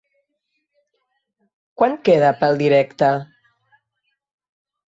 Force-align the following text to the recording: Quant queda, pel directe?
Quant 1.81 1.95
queda, 2.09 2.33
pel 2.41 2.59
directe? 2.65 3.13